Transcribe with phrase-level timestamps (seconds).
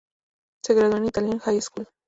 [0.63, 1.87] Se graduó de Italian High School.